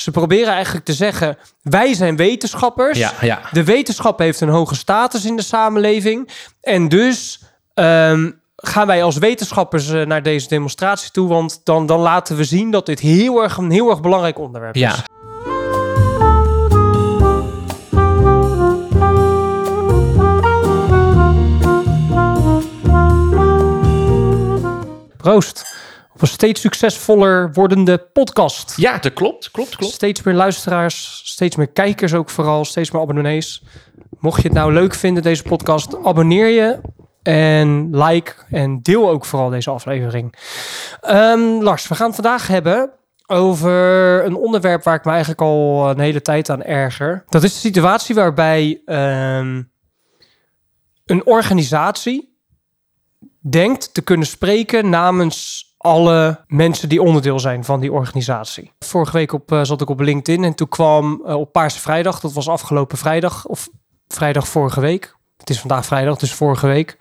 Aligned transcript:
Ze 0.00 0.10
proberen 0.10 0.52
eigenlijk 0.52 0.84
te 0.84 0.92
zeggen: 0.92 1.38
wij 1.62 1.94
zijn 1.94 2.16
wetenschappers. 2.16 2.98
Ja, 2.98 3.12
ja. 3.20 3.40
De 3.52 3.64
wetenschap 3.64 4.18
heeft 4.18 4.40
een 4.40 4.48
hoge 4.48 4.74
status 4.74 5.24
in 5.24 5.36
de 5.36 5.42
samenleving. 5.42 6.28
En 6.60 6.88
dus 6.88 7.40
ehm, 7.74 8.30
gaan 8.56 8.86
wij 8.86 9.02
als 9.02 9.16
wetenschappers 9.16 9.90
eh, 9.90 10.06
naar 10.06 10.22
deze 10.22 10.48
demonstratie 10.48 11.10
toe. 11.10 11.28
Want 11.28 11.60
dan, 11.64 11.86
dan 11.86 12.00
laten 12.00 12.36
we 12.36 12.44
zien 12.44 12.70
dat 12.70 12.86
dit 12.86 13.00
heel 13.00 13.42
erg, 13.42 13.56
een 13.56 13.70
heel 13.70 13.90
erg 13.90 14.00
belangrijk 14.00 14.38
onderwerp 14.38 14.74
Ja, 14.74 14.92
is. 14.92 15.02
Proost. 25.16 25.76
Op 26.18 26.24
een 26.24 26.30
steeds 26.30 26.60
succesvoller 26.60 27.52
wordende 27.52 27.98
podcast. 27.98 28.76
ja 28.76 28.98
dat 28.98 29.12
klopt, 29.12 29.50
klopt, 29.50 29.76
klopt. 29.76 29.92
Steeds 29.92 30.22
meer 30.22 30.34
luisteraars, 30.34 31.20
steeds 31.24 31.56
meer 31.56 31.68
kijkers 31.68 32.14
ook 32.14 32.30
vooral, 32.30 32.64
steeds 32.64 32.90
meer 32.90 33.02
abonnees. 33.02 33.62
Mocht 34.18 34.42
je 34.42 34.48
het 34.48 34.56
nou 34.56 34.72
leuk 34.72 34.94
vinden, 34.94 35.22
deze 35.22 35.42
podcast, 35.42 36.04
abonneer 36.04 36.48
je 36.48 36.80
en 37.22 37.96
like 37.96 38.34
en 38.50 38.82
deel 38.82 39.10
ook 39.10 39.24
vooral 39.24 39.50
deze 39.50 39.70
aflevering. 39.70 40.34
Ehm, 41.00 41.62
Lars, 41.62 41.88
we 41.88 41.94
gaan 41.94 42.06
het 42.06 42.14
vandaag 42.14 42.46
hebben 42.46 42.90
over 43.26 43.72
een 44.24 44.36
onderwerp 44.36 44.82
waar 44.82 44.96
ik 44.96 45.04
me 45.04 45.10
eigenlijk 45.10 45.40
al 45.40 45.90
een 45.90 46.00
hele 46.00 46.22
tijd 46.22 46.50
aan 46.50 46.62
erger. 46.62 47.24
Dat 47.28 47.42
is 47.42 47.52
de 47.52 47.58
situatie 47.58 48.14
waarbij 48.14 48.82
ehm, 48.84 49.62
een 51.06 51.26
organisatie 51.26 52.36
denkt 53.40 53.94
te 53.94 54.02
kunnen 54.02 54.26
spreken 54.26 54.88
namens 54.88 55.66
alle 55.78 56.44
mensen 56.46 56.88
die 56.88 57.02
onderdeel 57.02 57.38
zijn 57.38 57.64
van 57.64 57.80
die 57.80 57.92
organisatie. 57.92 58.72
Vorige 58.78 59.12
week 59.12 59.32
op, 59.32 59.52
eh, 59.52 59.64
zat 59.64 59.80
ik 59.80 59.90
op 59.90 60.00
LinkedIn 60.00 60.44
en 60.44 60.54
toen 60.54 60.68
kwam 60.68 61.22
eh, 61.26 61.34
op 61.34 61.52
Paarse 61.52 61.80
Vrijdag, 61.80 62.20
dat 62.20 62.32
was 62.32 62.48
afgelopen 62.48 62.98
vrijdag, 62.98 63.46
of 63.46 63.68
vrijdag 64.08 64.48
vorige 64.48 64.80
week. 64.80 65.16
Het 65.36 65.50
is 65.50 65.60
vandaag 65.60 65.86
vrijdag, 65.86 66.18
dus 66.18 66.32
vorige 66.32 66.66
week. 66.66 66.98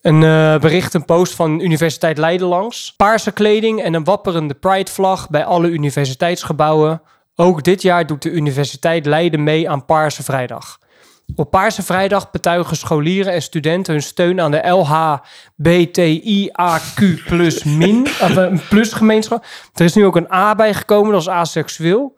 Een 0.00 0.22
eh, 0.22 0.58
bericht, 0.58 0.94
een 0.94 1.04
post 1.04 1.34
van 1.34 1.60
Universiteit 1.60 2.18
Leiden 2.18 2.46
langs. 2.46 2.94
Paarse 2.96 3.32
kleding 3.32 3.82
en 3.82 3.94
een 3.94 4.04
wapperende 4.04 4.54
Pride-vlag 4.54 5.30
bij 5.30 5.44
alle 5.44 5.68
universiteitsgebouwen. 5.68 7.02
Ook 7.36 7.62
dit 7.62 7.82
jaar 7.82 8.06
doet 8.06 8.22
de 8.22 8.30
Universiteit 8.30 9.06
Leiden 9.06 9.42
mee 9.42 9.70
aan 9.70 9.84
Paarse 9.84 10.22
Vrijdag. 10.22 10.78
Op 11.36 11.50
Paarse 11.50 11.82
Vrijdag 11.82 12.30
betuigen 12.30 12.76
scholieren 12.76 13.32
en 13.32 13.42
studenten 13.42 13.92
hun 13.92 14.02
steun 14.02 14.40
aan 14.40 14.50
de 14.50 14.68
LHBTIAQ 14.68 16.04
plus 17.26 17.64
min, 17.64 18.06
of 18.26 18.36
een 18.36 18.60
plus 18.68 18.92
gemeenschap. 18.92 19.44
Er 19.74 19.84
is 19.84 19.94
nu 19.94 20.06
ook 20.06 20.16
een 20.16 20.32
A 20.32 20.54
bijgekomen, 20.54 21.12
dat 21.12 21.20
is 21.20 21.28
aseksueel. 21.28 22.16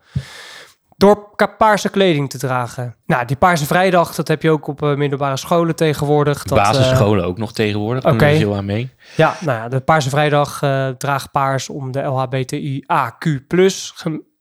Door 0.97 1.35
paarse 1.59 1.89
kleding 1.89 2.31
te 2.31 2.39
dragen. 2.39 2.97
Nou, 3.07 3.25
die 3.25 3.37
Paarse 3.37 3.67
Vrijdag, 3.67 4.15
dat 4.15 4.29
heb 4.29 4.43
je 4.43 4.51
ook 4.51 4.67
op 4.67 4.83
eh, 4.83 4.95
middelbare 4.95 5.37
scholen 5.37 5.77
tegenwoordig. 5.77 6.45
Dat, 6.45 6.59
eh, 6.59 6.65
Basisscholen 6.65 7.25
ook 7.25 7.39
nog 7.39 7.53
tegenwoordig. 7.53 8.05
Oké. 8.05 8.37
veel 8.37 8.57
aan 8.57 8.65
mee. 8.65 8.91
ja, 9.17 9.37
nou 9.41 9.59
ja, 9.59 9.69
de 9.69 9.81
Paarse 9.81 10.11
Vrijdag 10.11 10.63
eh 10.63 10.89
draagt 10.89 11.31
paars 11.31 11.69
om 11.69 11.93
de 11.93 12.03
LHBTIAQ 12.03 13.47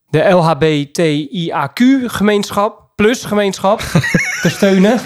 de 0.09 0.29
LHBTIAQ 0.29 1.79
gemeenschap 2.05 2.84
plus 2.95 3.25
gemeenschap 3.25 3.79
te 4.41 4.49
steunen. 4.49 4.99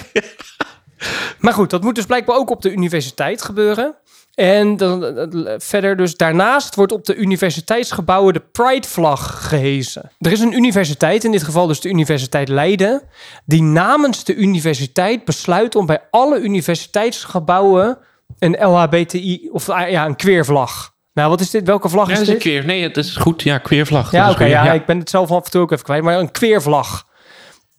Maar 1.39 1.53
goed, 1.53 1.69
dat 1.69 1.83
moet 1.83 1.95
dus 1.95 2.05
blijkbaar 2.05 2.35
ook 2.35 2.49
op 2.49 2.61
de 2.61 2.71
universiteit 2.71 3.41
gebeuren. 3.41 3.95
En 4.33 4.77
dan, 4.77 5.15
verder 5.57 5.97
dus 5.97 6.15
daarnaast 6.15 6.75
wordt 6.75 6.91
op 6.91 7.05
de 7.05 7.15
universiteitsgebouwen 7.15 8.33
de 8.33 8.43
Pride-vlag 8.51 9.47
gehesen. 9.47 10.11
Er 10.19 10.31
is 10.31 10.39
een 10.39 10.53
universiteit, 10.53 11.23
in 11.23 11.31
dit 11.31 11.43
geval 11.43 11.67
dus 11.67 11.79
de 11.79 11.89
Universiteit 11.89 12.47
Leiden, 12.47 13.01
die 13.45 13.61
namens 13.61 14.23
de 14.23 14.35
universiteit 14.35 15.25
besluit 15.25 15.75
om 15.75 15.85
bij 15.85 15.99
alle 16.11 16.39
universiteitsgebouwen 16.39 17.97
een 18.39 18.57
LHBTI 18.67 19.49
of 19.51 19.69
ah, 19.69 19.89
ja, 19.89 20.05
een 20.05 20.15
queervlag. 20.15 20.93
Nou, 21.13 21.29
wat 21.29 21.39
is 21.39 21.49
dit? 21.49 21.65
Welke 21.65 21.89
vlag 21.89 22.07
Ja, 22.07 22.11
is 22.11 22.19
dat 22.19 22.27
is 22.27 22.33
dit? 22.33 22.43
een 22.43 22.51
queer. 22.51 22.65
Nee, 22.65 22.87
dat 22.87 23.05
is 23.05 23.15
goed. 23.15 23.43
Ja, 23.43 23.57
queervlag. 23.57 24.11
Ja, 24.11 24.31
oké. 24.31 24.45
ja, 24.45 24.73
ik 24.73 24.85
ben 24.85 24.99
het 24.99 25.09
zelf 25.09 25.31
af 25.31 25.45
en 25.45 25.51
toe 25.51 25.61
ook 25.61 25.71
even 25.71 25.83
kwijt. 25.83 26.03
Maar 26.03 26.19
een 26.19 26.31
queervlag 26.31 27.07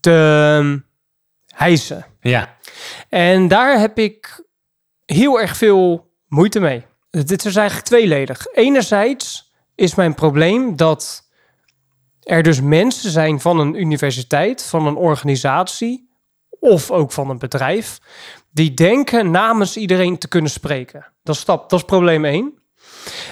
te 0.00 0.56
ehm, 0.58 0.78
hijsen. 1.46 2.06
ja. 2.20 2.56
En 3.08 3.48
daar 3.48 3.78
heb 3.78 3.98
ik 3.98 4.44
heel 5.04 5.40
erg 5.40 5.56
veel 5.56 6.12
moeite 6.28 6.60
mee. 6.60 6.86
Dit 7.10 7.44
is 7.44 7.56
eigenlijk 7.56 7.86
tweeledig. 7.86 8.46
Enerzijds 8.46 9.52
is 9.74 9.94
mijn 9.94 10.14
probleem 10.14 10.76
dat 10.76 11.28
er 12.20 12.42
dus 12.42 12.60
mensen 12.60 13.10
zijn 13.10 13.40
van 13.40 13.58
een 13.58 13.80
universiteit, 13.80 14.64
van 14.64 14.86
een 14.86 14.96
organisatie 14.96 16.10
of 16.48 16.90
ook 16.90 17.12
van 17.12 17.30
een 17.30 17.38
bedrijf, 17.38 17.98
die 18.50 18.74
denken 18.74 19.30
namens 19.30 19.76
iedereen 19.76 20.18
te 20.18 20.28
kunnen 20.28 20.50
spreken. 20.50 21.06
Dat 21.22 21.34
is, 21.34 21.40
stap, 21.40 21.70
dat 21.70 21.78
is 21.78 21.84
probleem 21.84 22.24
één. 22.24 22.62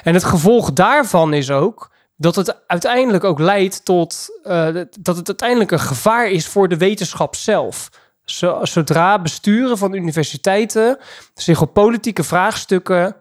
En 0.03 0.15
het 0.15 0.25
gevolg 0.25 0.73
daarvan 0.73 1.33
is 1.33 1.51
ook 1.51 1.93
dat 2.21 2.37
het 2.37 2.57
uiteindelijk 2.67 3.25
ook 3.25 3.39
leidt 3.39 3.85
tot 3.85 4.27
eh, 4.43 4.75
dat 5.01 5.17
het 5.17 5.29
uiteindelijk 5.29 5.71
een 5.71 5.81
gevaar 5.81 6.31
is 6.31 6.47
voor 6.47 6.69
de 6.69 6.77
wetenschap 6.77 7.35
zelf. 7.37 7.89
Zo- 8.25 8.65
Zodra 8.65 9.19
besturen 9.23 9.79
van 9.79 9.95
universiteiten 9.95 10.99
zich 11.35 11.61
op 11.61 11.75
politieke 11.75 12.25
vraagstukken 12.25 13.17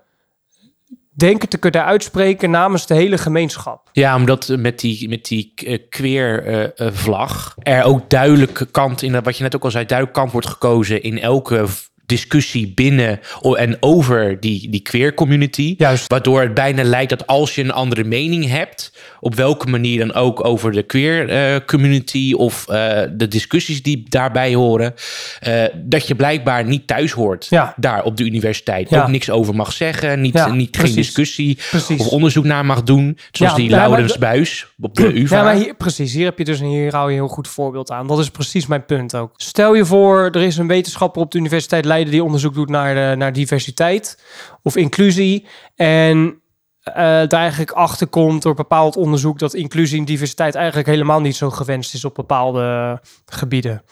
denken 1.14 1.50
te 1.50 1.58
kunnen 1.58 1.86
uitspreken 1.86 2.50
namens 2.50 2.88
de 2.88 2.94
hele 2.94 3.18
gemeenschap. 3.18 3.90
Ja, 3.92 4.16
omdat 4.16 4.48
met 4.48 4.80
die, 4.80 5.10
met 5.10 5.26
die 5.26 5.52
eh, 5.56 5.80
queer 5.90 6.46
eh, 6.46 6.92
vlag 6.92 7.56
er 7.58 7.84
ook 7.84 8.10
duidelijke 8.10 8.66
kant 8.66 9.02
in, 9.02 9.22
wat 9.24 9.38
je 9.38 9.44
net 9.44 9.56
ook 9.56 9.64
al 9.64 9.72
zei, 9.72 9.86
duidelijk 9.86 10.18
kant 10.18 10.32
wordt 10.32 10.48
gekozen 10.48 11.04
in 11.04 11.20
elke 11.20 11.66
discussie 12.08 12.72
binnen 12.76 13.20
en 13.58 13.78
over 13.80 14.40
die, 14.40 14.70
die 14.70 14.82
queer 14.82 15.14
community. 15.14 15.76
Juist. 15.78 16.08
Waardoor 16.08 16.42
het 16.42 16.54
bijna 16.54 16.84
lijkt 16.84 17.10
dat 17.10 17.28
als 17.28 17.56
je 17.56 17.64
een 17.64 17.72
andere 17.72 18.04
mening 18.04 18.48
hebt, 18.50 18.92
op 19.20 19.36
welke 19.36 19.68
manier 19.68 20.00
dan 20.00 20.14
ook 20.14 20.46
over 20.46 20.72
de 20.72 20.84
queer 20.84 21.30
eh, 21.30 21.56
community 21.66 22.34
of 22.38 22.68
eh, 22.68 23.02
de 23.12 23.28
discussies 23.28 23.84
die 23.84 24.06
daarbij 24.10 24.54
horen, 24.54 24.94
eh, 25.40 25.64
dat 25.76 26.08
je 26.08 26.16
blijkbaar 26.16 26.66
niet 26.66 26.88
thuis 26.88 27.12
hoort 27.12 27.48
Ja. 27.50 27.74
daar 27.78 28.04
op 28.04 28.18
de 28.18 28.24
universiteit. 28.24 28.90
Ja. 28.90 29.02
Ook 29.02 29.08
niks 29.08 29.30
over 29.30 29.56
mag 29.56 29.72
zeggen, 29.74 30.22
niet, 30.22 30.34
Ja, 30.34 30.52
niet, 30.52 30.72
precies. 30.72 30.94
geen 30.94 31.04
discussie 31.04 31.58
Precies. 31.70 32.00
of 32.00 32.08
onderzoek 32.08 32.44
naar 32.44 32.66
mag 32.66 32.84
doen. 32.84 33.18
Zoals 33.32 33.56
die 33.56 33.70
Laurens 33.70 34.18
Buis 34.18 34.68
op 34.82 34.96
de 34.96 35.20
UvA. 35.20 35.36
Ja, 35.38 35.44
maar 35.44 35.56
hier, 35.56 35.76
precies. 35.76 36.14
Hier 36.14 36.26
heb 36.26 36.38
je 36.38 36.44
dus 36.44 36.60
een, 36.60 36.68
hier 36.68 36.92
hou 36.92 37.06
je 37.12 37.18
een 37.18 37.24
heel 37.24 37.34
goed 37.34 37.48
voorbeeld 37.48 37.92
aan. 37.92 38.08
Dat 38.08 38.20
is 38.20 38.30
precies 38.30 38.68
mijn 38.68 38.86
punt 38.86 39.16
ook. 39.16 39.32
Stel 39.36 39.76
je 39.76 39.86
voor, 39.86 40.26
er 40.26 40.42
is 40.42 40.58
een 40.58 40.68
wetenschapper 40.68 41.22
op 41.22 41.32
de 41.32 41.38
Universiteit 41.38 41.86
Die 42.06 42.24
onderzoek 42.24 42.54
doet 42.54 42.70
naar, 42.70 42.96
de, 42.96 43.16
naar 43.16 43.34
diversiteit 43.34 44.24
of 44.64 44.76
inclusie. 44.76 45.48
En 45.76 46.42
eh 46.84 46.94
daar 47.04 47.32
eigenlijk 47.32 47.72
achter 47.72 48.08
komt 48.08 48.42
door 48.42 48.54
bepaald 48.54 48.96
onderzoek 48.96 49.40
dat 49.40 49.54
inclusie 49.54 50.00
en 50.00 50.06
diversiteit 50.06 50.56
eigenlijk 50.56 50.88
helemaal 50.88 51.22
niet 51.22 51.36
zo 51.36 51.50
gewenst 51.50 51.94
is 51.94 52.06
op 52.06 52.16
bepaalde 52.16 53.00
gebieden. 53.26 53.84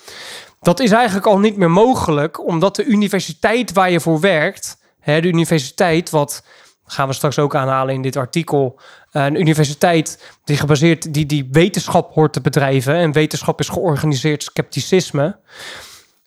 Dat 0.61 0.79
is 0.79 0.91
eigenlijk 0.91 1.25
al 1.25 1.39
niet 1.39 1.57
meer 1.57 1.71
mogelijk, 1.71 2.47
omdat 2.47 2.75
de 2.75 2.85
universiteit 2.85 3.73
waar 3.73 3.91
je 3.91 3.99
voor 3.99 4.19
werkt, 4.19 4.77
hè, 4.99 5.21
de 5.21 5.27
universiteit, 5.27 6.09
wat 6.09 6.44
gaan 6.85 7.07
we 7.07 7.13
straks 7.13 7.39
ook 7.39 7.55
aanhalen 7.55 7.94
in 7.94 8.01
dit 8.01 8.15
artikel, 8.15 8.79
eh, 9.11 9.25
een 9.25 9.39
universiteit 9.39 10.35
die 10.44 10.57
gebaseerd, 10.57 11.13
die, 11.13 11.25
die 11.25 11.47
wetenschap 11.51 12.13
hoort 12.13 12.33
te 12.33 12.41
bedrijven, 12.41 12.95
en 12.95 13.11
wetenschap 13.11 13.59
is 13.59 13.69
georganiseerd 13.69 14.44
scepticisme. 14.44 15.39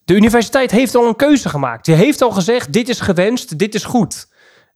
De 0.09 0.15
universiteit 0.15 0.71
heeft 0.71 0.95
al 0.95 1.09
een 1.09 1.17
keuze 1.17 1.49
gemaakt. 1.49 1.85
Die 1.85 1.95
heeft 1.95 2.23
al 2.23 2.31
gezegd, 2.31 2.73
dit 2.73 2.89
is 2.89 3.01
gewenst, 3.01 3.59
dit 3.59 3.75
is 3.75 3.85
goed. 3.85 4.29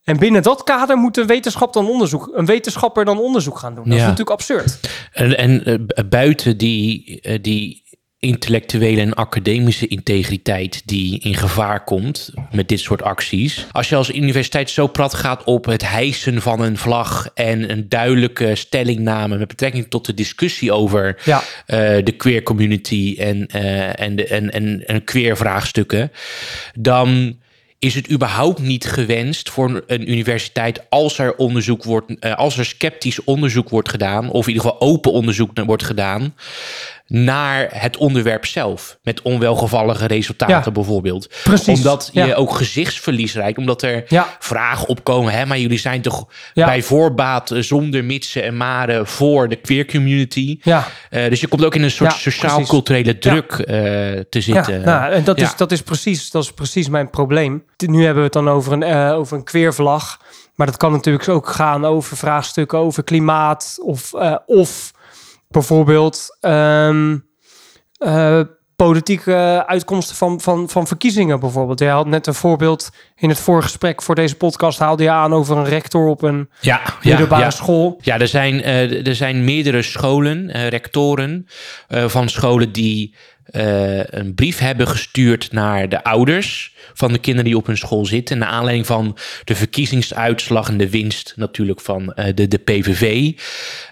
En 0.04 0.18
binnen 0.18 0.42
dat 0.42 0.64
kader 0.64 0.96
moet 0.96 1.16
een 1.16 1.26
wetenschap 1.26 1.72
dan 1.72 1.88
onderzoek, 1.88 2.30
een 2.32 2.46
wetenschapper 2.46 3.04
dan 3.04 3.18
onderzoek 3.18 3.58
gaan 3.58 3.74
doen. 3.74 3.84
Dat 3.84 3.94
is 3.94 4.00
natuurlijk 4.00 4.30
absurd. 4.30 4.78
En, 5.12 5.38
en 5.38 5.64
eh, 5.64 6.04
buiten 6.08 6.56
die, 6.56 7.20
eh, 7.20 7.42
die 7.42 7.81
intellectuele 8.24 9.00
en 9.00 9.14
academische 9.14 9.86
integriteit 9.86 10.82
die 10.84 11.18
in 11.20 11.34
gevaar 11.34 11.84
komt 11.84 12.30
met 12.52 12.68
dit 12.68 12.80
soort 12.80 13.02
acties. 13.02 13.66
Als 13.72 13.88
je 13.88 13.96
als 13.96 14.14
universiteit 14.14 14.70
zo 14.70 14.86
prat 14.86 15.14
gaat 15.14 15.44
op 15.44 15.64
het 15.64 15.88
hijsen 15.88 16.42
van 16.42 16.60
een 16.60 16.76
vlag 16.76 17.28
en 17.34 17.70
een 17.70 17.88
duidelijke 17.88 18.54
stellingname 18.54 19.38
met 19.38 19.48
betrekking 19.48 19.86
tot 19.88 20.06
de 20.06 20.14
discussie 20.14 20.72
over 20.72 21.20
Ja. 21.24 21.42
eh, 21.66 21.78
de 22.04 22.14
queer 22.16 22.42
community 22.42 23.16
en, 23.18 23.46
eh, 23.46 24.00
en, 24.00 24.16
de, 24.16 24.26
en, 24.26 24.50
en, 24.52 24.86
en 24.86 25.04
queer 25.04 25.36
vraagstukken, 25.36 26.12
dan 26.74 27.36
is 27.78 27.94
het 27.94 28.10
überhaupt 28.10 28.58
niet 28.58 28.84
gewenst 28.84 29.50
voor 29.50 29.84
een 29.86 30.10
universiteit 30.10 30.80
als 30.88 31.18
er 31.18 31.36
onderzoek 31.36 31.84
wordt, 31.84 32.18
eh, 32.18 32.34
als 32.34 32.58
er 32.58 32.64
sceptisch 32.64 33.24
onderzoek 33.24 33.68
wordt 33.68 33.88
gedaan, 33.88 34.30
of 34.30 34.46
in 34.46 34.52
ieder 34.52 34.70
geval 34.70 34.88
open 34.88 35.12
onderzoek 35.12 35.50
wordt 35.64 35.84
gedaan, 35.84 36.34
naar 37.06 37.68
het 37.72 37.96
onderwerp 37.96 38.46
zelf. 38.46 38.98
Met 39.02 39.22
onwelgevallige 39.22 40.06
resultaten 40.06 40.62
Ja. 40.64 40.70
bijvoorbeeld. 40.70 41.28
Precies, 41.42 41.76
Omdat 41.78 42.10
je 42.12 42.24
ja. 42.24 42.34
ook 42.34 42.54
gezichtsverlies 42.54 43.34
rijdt. 43.34 43.58
Omdat 43.58 43.82
er 43.82 44.04
Ja. 44.08 44.36
vragen 44.38 44.88
opkomen. 44.88 45.32
Hè, 45.32 45.46
maar 45.46 45.58
jullie 45.58 45.78
zijn 45.78 46.02
toch 46.02 46.26
bij 46.54 46.82
voorbaat 46.82 47.50
eh, 47.50 47.62
zonder 47.62 48.04
mitsen 48.04 48.42
en 48.42 48.56
maren 48.56 49.06
voor 49.06 49.48
de 49.48 49.56
queer 49.56 49.86
community. 49.86 50.58
Ja. 50.62 50.86
Eh, 51.10 51.28
dus 51.28 51.40
je 51.40 51.48
komt 51.48 51.64
ook 51.64 51.74
in 51.74 51.82
een 51.82 51.90
soort 51.90 52.12
sociaal-culturele 52.12 53.18
druk 53.18 53.52
eh, 53.52 53.76
te 54.30 54.40
zitten. 54.40 54.80
Ja, 54.80 54.84
nou, 54.84 55.12
en 55.12 55.24
dat, 55.24 55.38
is, 55.40 55.56
dat, 55.56 55.72
is 55.72 55.82
precies, 55.82 56.30
dat 56.30 56.42
is 56.42 56.52
precies 56.52 56.88
mijn 56.88 57.10
probleem. 57.10 57.64
Nu 57.86 57.98
hebben 57.98 58.16
we 58.16 58.22
het 58.22 58.32
dan 58.32 58.48
over 58.48 58.72
een, 58.72 58.82
eh 58.82 59.12
over 59.12 59.36
een 59.36 59.44
queervlag. 59.44 60.20
Maar 60.54 60.66
dat 60.66 60.76
kan 60.76 60.92
natuurlijk 60.92 61.28
ook 61.28 61.48
gaan 61.48 61.84
over 61.84 62.16
vraagstukken 62.16 62.78
over 62.78 63.02
klimaat. 63.04 63.78
Of, 63.82 64.12
of 64.46 64.92
bijvoorbeeld 65.52 66.36
ehm, 66.40 67.18
eh, 67.96 68.40
politieke 68.76 69.64
uitkomsten 69.66 70.16
van, 70.16 70.40
van, 70.40 70.68
van 70.68 70.86
verkiezingen 70.86 71.40
bijvoorbeeld. 71.40 71.78
Jij 71.78 71.90
had 71.90 72.06
net 72.06 72.26
een 72.26 72.34
voorbeeld 72.34 72.90
in 73.16 73.28
het 73.28 73.38
voorgesprek 73.38 74.02
voor 74.02 74.14
deze 74.14 74.36
podcast... 74.36 74.78
haalde 74.78 75.02
je 75.02 75.10
aan 75.10 75.32
over 75.32 75.56
een 75.56 75.64
rector 75.64 76.06
op 76.06 76.22
een 76.22 76.50
ja, 76.60 76.80
middelbare 77.02 77.42
ja. 77.42 77.50
school. 77.50 77.98
Ja, 78.02 78.18
er 78.18 78.28
zijn, 78.28 78.62
eh, 78.62 79.06
er 79.06 79.14
zijn 79.14 79.44
meerdere 79.44 79.82
scholen, 79.82 80.50
eh, 80.50 80.68
rectoren 80.68 81.46
van 81.88 82.28
scholen 82.28 82.72
die 82.72 83.14
eh, 83.44 84.04
een 84.04 84.34
brief 84.34 84.58
hebben 84.58 84.88
gestuurd 84.88 85.52
naar 85.52 85.88
de 85.88 86.04
ouders 86.04 86.74
van 86.94 87.12
de 87.12 87.18
kinderen 87.18 87.50
die 87.50 87.58
op 87.58 87.66
hun 87.66 87.76
school 87.76 88.06
zitten. 88.06 88.38
Naar 88.38 88.48
aanleiding 88.48 88.86
van 88.86 89.16
de 89.44 89.54
verkiezingsuitslag 89.54 90.68
en 90.68 90.76
de 90.76 90.90
winst 90.90 91.32
natuurlijk 91.36 91.80
van 91.80 92.12
eh, 92.12 92.34
de, 92.34 92.48
de 92.48 92.58
PVV. 92.58 93.32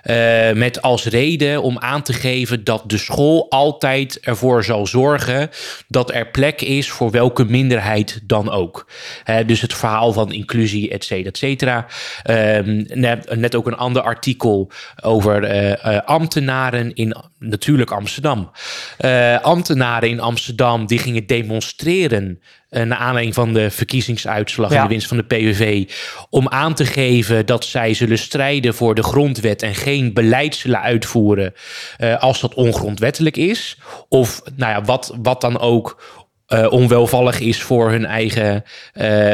Eh, 0.02 0.56
met 0.58 0.82
als 0.82 1.04
reden 1.04 1.62
om 1.62 1.78
aan 1.78 2.02
te 2.02 2.12
geven 2.12 2.64
dat 2.64 2.82
de 2.86 2.98
school 2.98 3.50
altijd 3.50 4.20
ervoor 4.20 4.64
zal 4.64 4.86
zorgen 4.86 5.50
dat 5.88 6.14
er 6.14 6.30
plek 6.30 6.60
is 6.60 6.90
voor 6.90 7.10
welke 7.10 7.44
minderheid 7.44 8.20
dan 8.22 8.50
ook. 8.50 8.90
Dus 9.46 9.60
het 9.60 9.74
verhaal 9.74 10.12
van 10.12 10.32
inclusie, 10.32 10.90
et 10.90 11.04
cetera, 11.04 11.28
et 11.28 11.38
cetera. 11.38 11.86
Ehm, 12.22 12.84
net, 12.86 13.36
net 13.36 13.54
ook 13.54 13.66
een 13.66 13.76
ander 13.76 14.02
artikel 14.02 14.70
over 15.02 15.48
ambtenaren 16.04 16.94
in 16.94 17.16
natuurlijk 17.38 17.90
Amsterdam. 17.90 18.50
Eh, 19.40 19.46
ambtenaren 19.46 20.08
in 20.08 20.20
Amsterdam 20.20 20.86
die 20.86 20.98
gingen 20.98 21.26
demonstreren 21.26 22.40
eh, 22.68 22.82
naar 22.82 22.98
aanleiding 22.98 23.34
van 23.34 23.52
de 23.52 23.70
verkiezingsuitslag 23.70 24.70
en 24.70 24.76
Ja. 24.76 24.82
de 24.82 24.88
winst 24.88 25.06
van 25.08 25.16
de 25.16 25.22
PVV, 25.22 25.90
om 26.30 26.48
aan 26.48 26.74
te 26.74 26.86
geven 26.86 27.46
dat 27.46 27.64
zij 27.64 27.94
zullen 27.94 28.18
strijden 28.18 28.74
voor 28.74 28.94
de 28.94 29.02
grondwet 29.02 29.62
en 29.62 29.74
geen 29.74 30.12
beleid 30.12 30.54
zullen 30.54 30.80
uitvoeren 30.80 31.54
eh, 31.96 32.22
als 32.22 32.40
dat 32.40 32.54
ongrondwettelijk 32.54 33.36
is. 33.36 33.76
Of 34.08 34.42
nou 34.56 34.72
ja, 34.72 34.82
wat, 34.82 35.16
wat 35.22 35.40
dan 35.40 35.58
ook 35.58 36.18
onwelvallig 36.70 37.40
is 37.40 37.62
voor 37.62 37.90
hun 37.90 38.04
eigen, 38.06 38.64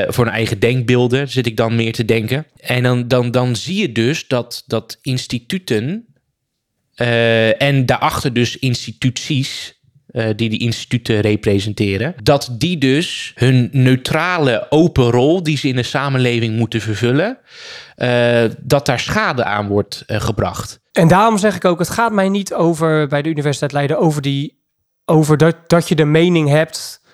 voor 0.08 0.24
hun 0.24 0.34
eigen 0.34 0.58
denkbeelden, 0.58 1.28
zit 1.28 1.46
ik 1.46 1.56
dan 1.56 1.76
meer 1.76 1.92
te 1.92 2.04
denken. 2.04 2.46
En 2.60 2.82
dan, 2.82 3.08
dan, 3.08 3.30
dan 3.30 3.56
zie 3.56 3.80
je 3.80 3.92
dus 3.92 4.28
dat, 4.28 4.62
dat 4.66 4.98
instituten 5.02 6.06
en 7.58 7.86
daarachter 7.86 8.32
dus 8.32 8.58
instituties, 8.58 9.75
eh, 10.06 10.26
die 10.36 10.48
die 10.48 10.58
instituten 10.58 11.20
representeren, 11.20 12.14
dat 12.22 12.48
die 12.52 12.78
dus 12.78 13.32
hun 13.34 13.68
neutrale 13.72 14.66
open 14.70 15.10
rol 15.10 15.42
die 15.42 15.56
ze 15.56 15.68
in 15.68 15.76
de 15.76 15.82
samenleving 15.82 16.56
moeten 16.56 16.80
vervullen, 16.80 17.38
eh, 17.94 18.44
dat 18.60 18.86
daar 18.86 19.00
schade 19.00 19.44
aan 19.44 19.68
wordt 19.68 20.02
eh, 20.06 20.20
gebracht. 20.20 20.80
En 20.92 21.08
daarom 21.08 21.38
zeg 21.38 21.56
ik 21.56 21.64
ook, 21.64 21.78
het 21.78 21.90
gaat 21.90 22.12
mij 22.12 22.28
niet 22.28 22.54
over 22.54 23.06
bij 23.06 23.22
de 23.22 23.28
Universiteit 23.28 23.72
Leiden 23.72 23.98
over 23.98 24.22
die 24.22 24.64
over 25.04 25.36
dat, 25.36 25.56
dat 25.66 25.88
je 25.88 25.94
de 25.94 26.04
mening 26.04 26.48
hebt 26.48 27.04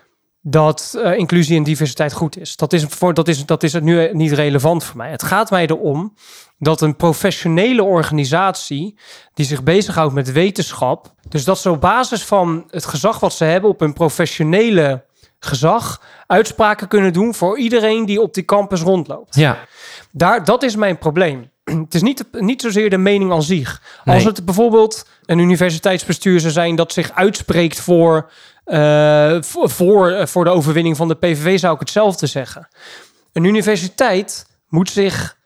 dat 0.41 0.99
inclusie 1.17 1.57
en 1.57 1.63
diversiteit 1.63 2.13
goed 2.13 2.39
is. 2.39 2.57
Dat 2.57 2.73
is, 2.73 2.85
voor, 2.85 3.15
dat, 3.15 3.29
is, 3.29 3.47
dat 3.47 3.63
is 3.63 3.73
nu 3.73 4.09
niet 4.13 4.33
relevant 4.33 4.85
voor 4.85 4.97
mij. 4.97 5.11
Het 5.11 5.23
gaat 5.23 5.51
mij 5.51 5.67
erom 5.67 6.15
dat 6.63 6.81
een 6.81 6.97
professionele 6.97 7.83
organisatie 7.83 8.99
die 9.35 9.47
zich 9.47 9.63
bezighoudt 9.63 10.15
met 10.15 10.33
wetenschap, 10.33 11.15
dus 11.29 11.45
dat 11.45 11.59
ze 11.59 11.71
op 11.71 11.81
basis 11.81 12.25
van 12.25 12.65
het 12.71 12.85
gezag 12.85 13.21
wat 13.21 13.33
ze 13.33 13.45
hebben 13.45 13.71
op 13.71 13.81
een 13.81 13.93
professionele 13.93 15.05
gezag 15.39 16.03
uitspraken 16.27 16.89
kunnen 16.89 17.13
doen 17.13 17.35
voor 17.35 17.59
iedereen 17.59 18.05
die 18.05 18.21
op 18.21 18.35
die 18.35 18.45
campus 18.45 18.81
rondloopt. 18.81 19.35
Ja, 19.35 19.59
Daar, 20.11 20.45
dat 20.45 20.63
is 20.63 20.77
mijn 20.77 20.99
probleem. 20.99 21.51
Het 21.85 21.95
is 21.95 22.03
niet, 22.03 22.25
niet 22.33 22.61
zozeer 22.61 22.91
de 22.91 22.99
mening 22.99 23.33
aan 23.33 23.43
zich. 23.43 23.83
Als 24.05 24.25
het 24.25 24.45
bijvoorbeeld 24.45 25.07
een 25.27 25.39
universiteitsbestuur 25.39 26.41
zou 26.41 26.53
zijn 26.53 26.77
dat 26.77 26.93
zich 26.93 27.13
uitspreekt 27.13 27.81
voor, 27.81 28.31
eh, 28.65 29.37
voor, 29.41 29.71
voor, 29.71 30.11
eh, 30.11 30.27
voor 30.27 30.45
de 30.45 30.51
overwinning 30.51 30.97
van 30.97 31.09
de 31.09 31.15
PVV, 31.15 31.59
zou 31.59 31.75
ik 31.75 31.81
hetzelfde 31.81 32.27
zeggen. 32.27 32.69
Een 33.33 33.45
universiteit 33.45 34.47
moet 34.69 34.91
zich 34.91 35.41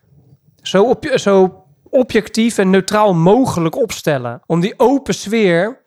zo, 0.67 0.85
op, 0.85 1.07
zo 1.15 1.65
objectief 1.91 2.59
en 2.59 2.71
neutraal 2.71 3.15
mogelijk 3.15 3.77
opstellen. 3.77 4.41
Om 4.47 4.61
die 4.61 4.75
open 4.77 5.15
sfeer 5.15 5.85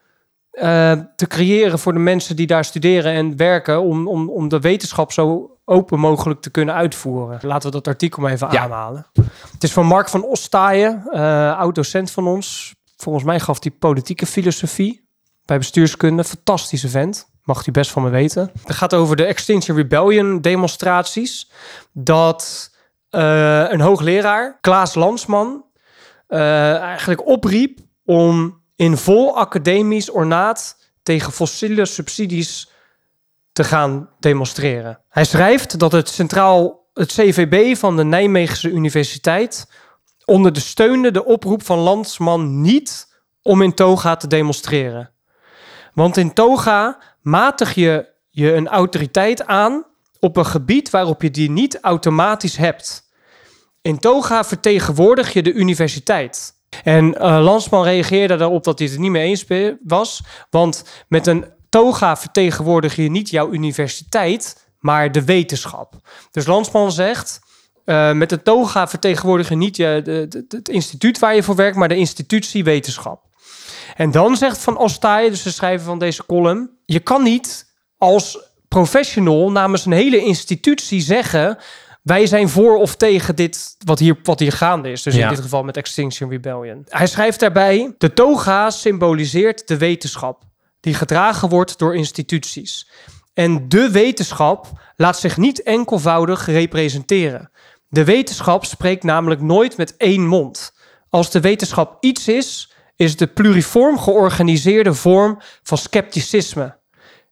eh, 0.51 0.91
te 1.15 1.27
creëren 1.27 1.79
voor 1.79 1.93
de 1.93 1.99
mensen 1.99 2.35
die 2.35 2.47
daar 2.47 2.65
studeren 2.65 3.13
en 3.13 3.37
werken. 3.37 3.81
Om, 3.81 4.07
om, 4.07 4.29
om 4.29 4.47
de 4.47 4.59
wetenschap 4.59 5.11
zo 5.11 5.57
open 5.65 5.99
mogelijk 5.99 6.41
te 6.41 6.49
kunnen 6.49 6.75
uitvoeren. 6.75 7.39
Laten 7.41 7.69
we 7.69 7.75
dat 7.75 7.87
artikel 7.87 8.21
maar 8.21 8.31
even 8.31 8.51
Ja. 8.51 8.63
aanhalen. 8.63 9.07
Het 9.51 9.63
is 9.63 9.71
van 9.73 9.85
Mark 9.85 10.09
van 10.09 10.23
Ostaaien, 10.23 11.03
eh 11.11 11.57
oud-docent 11.59 12.11
van 12.11 12.27
ons. 12.27 12.75
Volgens 12.97 13.25
mij 13.25 13.39
gaf 13.39 13.63
hij 13.63 13.71
politieke 13.71 14.25
filosofie 14.25 15.07
bij 15.45 15.57
bestuurskunde. 15.57 16.23
Fantastische 16.23 16.89
vent. 16.89 17.27
Mag 17.43 17.63
hij 17.65 17.73
best 17.73 17.91
van 17.91 18.03
me 18.03 18.09
weten. 18.09 18.51
Het 18.65 18.75
gaat 18.75 18.93
over 18.93 19.15
de 19.15 19.25
Extinction 19.25 19.77
Rebellion 19.77 20.41
demonstraties. 20.41 21.51
Dat 21.91 22.71
eh, 23.09 23.69
een 23.69 23.81
hoogleraar, 23.81 24.57
Klaas 24.61 24.95
Landsman, 24.95 25.65
eh, 26.27 26.77
eigenlijk 26.77 27.27
opriep 27.27 27.79
om 28.05 28.61
in 28.75 28.97
vol 28.97 29.37
academisch 29.37 30.11
ornaat 30.11 30.77
tegen 31.03 31.31
fossiele 31.31 31.85
subsidies 31.85 32.71
te 33.51 33.63
gaan 33.63 34.09
demonstreren. 34.19 34.99
Hij 35.09 35.25
schrijft 35.25 35.79
dat 35.79 35.91
het 35.91 36.09
centraal 36.09 36.87
het 36.93 37.11
CVB 37.11 37.77
van 37.77 37.95
de 37.95 38.03
Nijmeegse 38.03 38.69
Universiteit 38.69 39.71
ondersteunde 40.25 41.11
de 41.11 41.25
oproep 41.25 41.63
van 41.65 41.77
Landsman 41.77 42.61
niet 42.61 43.07
om 43.41 43.61
in 43.61 43.73
toga 43.73 44.15
te 44.15 44.27
demonstreren. 44.27 45.11
Want 45.93 46.17
in 46.17 46.33
toga 46.33 46.97
matig 47.21 47.73
je 47.73 48.07
je 48.29 48.53
een 48.53 48.67
autoriteit 48.67 49.45
aan 49.45 49.85
op 50.19 50.37
een 50.37 50.45
gebied 50.45 50.89
waarop 50.89 51.21
je 51.21 51.31
die 51.31 51.51
niet 51.51 51.79
automatisch 51.79 52.57
hebt. 52.57 53.07
In 53.81 53.99
toga 53.99 54.43
vertegenwoordig 54.43 55.33
je 55.33 55.41
de 55.43 55.53
universiteit. 55.53 56.53
En 56.83 57.15
eh, 57.19 57.43
Lansman 57.43 57.83
reageerde 57.83 58.35
daarop 58.35 58.63
dat 58.63 58.79
hij 58.79 58.87
het 58.87 58.99
niet 58.99 59.11
mee 59.11 59.23
eens 59.23 59.45
was. 59.83 60.23
Want 60.49 60.83
met 61.07 61.27
een 61.27 61.45
toga 61.69 62.17
vertegenwoordig 62.17 62.95
je 62.95 63.09
niet 63.09 63.29
jouw 63.29 63.51
universiteit, 63.51 64.67
maar 64.79 65.11
de 65.11 65.25
wetenschap. 65.25 65.93
Dus 66.31 66.45
Lansman 66.45 66.91
zegt, 66.91 67.39
eh, 67.85 68.11
met 68.11 68.31
een 68.31 68.43
toga 68.43 68.87
vertegenwoordig 68.87 69.49
je 69.49 69.55
niet 69.55 69.75
je, 69.75 70.01
de, 70.03 70.25
de- 70.27 70.45
het 70.55 70.69
instituut 70.69 71.19
waar 71.19 71.35
je 71.35 71.43
voor 71.43 71.55
werkt, 71.55 71.77
maar 71.77 71.87
de 71.87 71.95
institutie 71.95 72.63
wetenschap. 72.63 73.27
En 73.95 74.11
dan 74.11 74.37
zegt 74.37 74.57
Van 74.57 74.77
Ostaaien, 74.77 75.31
dus 75.31 75.43
de 75.43 75.51
schrijver 75.51 75.85
van 75.85 75.99
deze 75.99 76.25
column... 76.25 76.69
je 76.85 76.99
kan 76.99 77.23
niet 77.23 77.73
als 77.97 78.48
professional 78.69 79.51
namens 79.51 79.85
een 79.85 79.91
hele 79.91 80.23
institutie 80.23 81.01
zeggen... 81.01 81.57
wij 82.01 82.25
zijn 82.25 82.49
voor 82.49 82.77
of 82.77 82.95
tegen 82.95 83.35
dit 83.35 83.75
wat 83.85 83.99
hier, 83.99 84.19
wat 84.23 84.39
hier 84.39 84.51
gaande 84.51 84.91
is. 84.91 85.03
Dus 85.03 85.15
Ja. 85.15 85.23
in 85.23 85.33
dit 85.33 85.43
geval 85.43 85.63
met 85.63 85.77
Extinction 85.77 86.29
Rebellion. 86.29 86.85
Hij 86.87 87.07
schrijft 87.07 87.39
daarbij... 87.39 87.93
de 87.97 88.13
toga 88.13 88.69
symboliseert 88.69 89.67
de 89.67 89.77
wetenschap... 89.77 90.43
die 90.79 90.93
gedragen 90.93 91.49
wordt 91.49 91.79
door 91.79 91.95
instituties. 91.95 92.89
En 93.33 93.69
de 93.69 93.91
wetenschap 93.91 94.67
laat 94.95 95.19
zich 95.19 95.37
niet 95.37 95.63
enkelvoudig 95.63 96.45
representeren. 96.45 97.51
De 97.87 98.03
wetenschap 98.03 98.65
spreekt 98.65 99.03
namelijk 99.03 99.41
nooit 99.41 99.77
met 99.77 99.97
één 99.97 100.27
mond. 100.27 100.73
Als 101.09 101.31
de 101.31 101.39
wetenschap 101.39 101.97
iets 102.03 102.27
is, 102.27 102.73
is 102.95 103.09
het 103.09 103.19
de 103.19 103.27
pluriform 103.27 103.99
georganiseerde 103.99 104.93
vorm 104.93 105.41
van 105.63 105.77
scepticisme. 105.77 106.78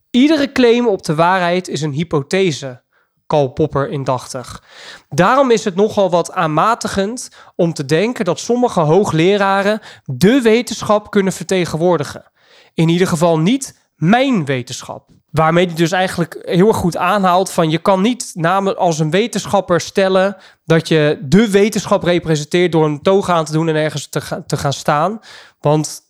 Iedere 0.10 0.52
claim 0.52 0.88
op 0.88 1.04
de 1.04 1.16
waarheid 1.16 1.68
is 1.68 1.82
een 1.82 1.92
hypothese, 1.92 2.82
Karl 3.28 3.48
Popper 3.48 3.90
indachtig. 3.90 4.64
Daarom 5.10 5.52
is 5.52 5.64
het 5.64 5.76
nogal 5.76 6.10
wat 6.10 6.32
aanmatigend 6.32 7.30
om 7.56 7.74
te 7.74 7.86
denken 7.86 8.26
dat 8.26 8.40
sommige 8.40 8.80
hoogleraren 8.80 9.80
de 10.06 10.42
wetenschap 10.42 11.12
kunnen 11.12 11.34
vertegenwoordigen. 11.34 12.32
In 12.74 12.90
ieder 12.90 13.08
geval 13.08 13.40
niet 13.40 13.80
mijn 13.96 14.46
wetenschap. 14.46 15.10
Waarmee 15.32 15.66
hij 15.66 15.76
dus 15.76 15.92
eigenlijk 15.92 16.42
heel 16.42 16.68
erg 16.68 16.78
goed 16.78 16.98
aanhaalt 16.98 17.52
van 17.52 17.70
je 17.70 17.78
kan 17.78 18.02
niet 18.02 18.32
namen 18.34 18.78
als 18.78 19.00
een 19.00 19.10
wetenschapper 19.10 19.82
stellen 19.82 20.38
dat 20.66 20.88
je 20.88 21.20
de 21.22 21.50
wetenschap 21.50 22.04
representeert 22.04 22.72
door 22.72 22.86
een 22.86 23.02
toga 23.02 23.34
aan 23.34 23.46
te 23.46 23.52
doen 23.52 23.68
en 23.68 23.76
ergens 23.76 24.10
te 24.46 24.58
gaan 24.58 24.74
staan. 24.74 25.20
Want 25.60 26.02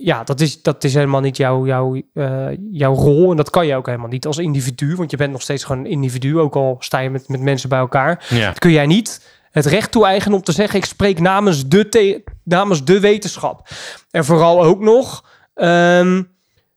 ja, 0.00 0.24
dat 0.24 0.40
is, 0.40 0.62
dat 0.62 0.84
is 0.84 0.94
helemaal 0.94 1.20
niet 1.20 1.36
jouw, 1.36 1.66
jouw, 1.66 2.02
eh, 2.14 2.46
jouw 2.70 2.94
rol. 2.94 3.30
En 3.30 3.36
dat 3.36 3.50
kan 3.50 3.66
je 3.66 3.76
ook 3.76 3.86
helemaal 3.86 4.08
niet 4.08 4.26
als 4.26 4.38
individu. 4.38 4.96
Want 4.96 5.10
je 5.10 5.16
bent 5.16 5.32
nog 5.32 5.42
steeds 5.42 5.64
gewoon 5.64 5.84
een 5.84 5.90
individu. 5.90 6.38
Ook 6.38 6.56
al 6.56 6.76
sta 6.78 6.98
je 6.98 7.10
met, 7.10 7.28
met 7.28 7.40
mensen 7.40 7.68
bij 7.68 7.78
elkaar. 7.78 8.26
Ja. 8.28 8.46
Dat 8.46 8.58
kun 8.58 8.70
jij 8.70 8.86
niet 8.86 9.26
het 9.50 9.66
recht 9.66 9.92
toe-eigenen 9.92 10.36
om 10.36 10.44
te 10.44 10.52
zeggen... 10.52 10.78
ik 10.78 10.84
spreek 10.84 11.20
namens 11.20 11.68
de, 11.68 12.22
namens 12.44 12.84
de 12.84 13.00
wetenschap. 13.00 13.68
En 14.10 14.24
vooral 14.24 14.64
ook 14.64 14.80
nog... 14.80 15.24
ehm, 15.54 16.22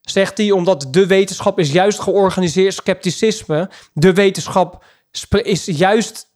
zegt 0.01 0.37
hij, 0.37 0.51
omdat 0.51 0.87
de 0.91 1.07
wetenschap 1.07 1.59
is 1.59 1.71
juist 1.71 1.99
georganiseerd 1.99 2.73
scepticisme. 2.73 3.69
De 3.93 4.13
wetenschap 4.13 4.83
is 5.43 5.65
juist 5.65 6.30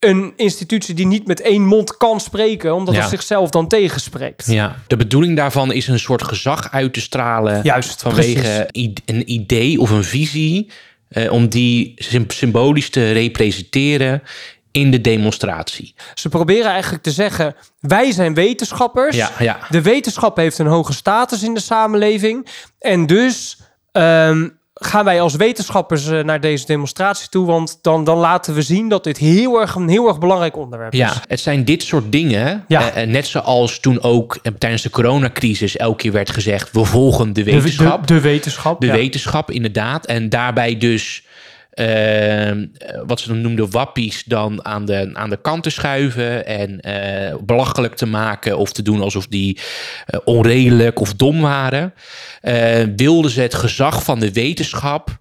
een 0.00 0.32
institutie 0.36 0.94
die 0.94 1.06
niet 1.06 1.26
met 1.26 1.40
één 1.40 1.64
mond 1.66 1.96
kan 1.96 2.20
spreken, 2.20 2.74
omdat 2.74 2.94
Ja. 2.94 3.00
het 3.00 3.10
zichzelf 3.10 3.50
dan 3.50 3.68
tegenspreekt. 3.68 4.46
Ja, 4.46 4.76
de 4.86 4.96
bedoeling 4.96 5.36
daarvan 5.36 5.72
is 5.72 5.88
een 5.88 5.98
soort 5.98 6.22
gezag 6.22 6.70
uit 6.70 6.92
te 6.92 7.00
stralen 7.00 7.60
Juist, 7.62 8.02
vanwege 8.02 8.68
een 9.04 9.32
idee 9.32 9.80
of 9.80 9.90
een 9.90 10.04
visie, 10.04 10.70
eh, 11.08 11.32
om 11.32 11.48
die 11.48 11.92
sym- 11.96 12.30
symbolisch 12.30 12.90
te 12.90 13.12
representeren 13.12 14.22
in 14.70 14.90
de 14.90 15.00
demonstratie. 15.00 15.94
Ze 16.14 16.28
proberen 16.28 16.70
eigenlijk 16.70 17.02
te 17.02 17.10
zeggen: 17.10 17.54
wij 17.80 18.12
zijn 18.12 18.34
wetenschappers. 18.34 19.16
Ja, 19.16 19.30
ja. 19.38 19.58
De 19.70 19.82
wetenschap 19.82 20.36
heeft 20.36 20.58
een 20.58 20.66
hoge 20.66 20.92
status 20.92 21.42
in 21.42 21.54
de 21.54 21.60
samenleving. 21.60 22.46
En 22.78 23.06
dus 23.06 23.56
ehm, 23.92 24.48
gaan 24.82 25.04
wij 25.04 25.20
als 25.20 25.34
wetenschappers 25.34 26.06
eh, 26.08 26.24
naar 26.24 26.40
deze 26.40 26.66
demonstratie 26.66 27.28
toe. 27.28 27.46
Want 27.46 27.78
dan, 27.82 28.04
dan 28.04 28.18
laten 28.18 28.54
we 28.54 28.62
zien 28.62 28.88
dat 28.88 29.04
dit 29.04 29.16
heel 29.18 29.60
erg, 29.60 29.74
een 29.74 29.88
heel 29.88 30.08
erg 30.08 30.18
belangrijk 30.18 30.56
onderwerp 30.56 30.92
Ja, 30.92 31.10
is. 31.10 31.20
het 31.28 31.40
zijn 31.40 31.64
dit 31.64 31.82
soort 31.82 32.12
dingen. 32.12 32.64
Ja. 32.68 32.90
eh, 32.92 33.02
eh, 33.02 33.08
net 33.08 33.26
zoals 33.26 33.80
toen 33.80 34.02
ook 34.02 34.38
tijdens 34.58 34.82
de 34.82 34.90
coronacrisis 34.90 35.76
elke 35.76 35.96
keer 35.96 36.12
werd 36.12 36.30
gezegd: 36.30 36.72
we 36.72 36.84
volgen 36.84 37.32
de 37.32 37.44
wetenschap. 37.44 38.06
de, 38.06 38.14
de 38.14 38.20
wetenschap. 38.20 38.80
De 38.80 38.86
ja. 38.86 38.92
wetenschap, 38.92 39.50
inderdaad. 39.50 40.06
En 40.06 40.28
daarbij 40.28 40.76
dus 40.78 41.22
wat 43.06 43.20
ze 43.20 43.28
dan 43.28 43.40
noemden 43.40 43.70
wappies 43.70 44.24
dan 44.24 44.64
aan 44.64 44.84
de, 44.84 45.10
aan 45.12 45.30
de 45.30 45.40
kant 45.40 45.62
te 45.62 45.70
schuiven 45.70 46.46
en 46.46 46.80
eh, 46.80 47.36
belachelijk 47.40 47.94
te 47.94 48.06
maken 48.06 48.58
of 48.58 48.72
te 48.72 48.82
doen 48.82 49.00
alsof 49.00 49.26
die 49.26 49.58
eh, 50.06 50.20
onredelijk 50.24 51.00
of 51.00 51.14
dom 51.14 51.40
waren. 51.40 51.94
Eh, 52.40 52.82
wilden 52.96 53.30
ze 53.30 53.40
het 53.40 53.54
gezag 53.54 54.04
van 54.04 54.20
de 54.20 54.32
wetenschap 54.32 55.18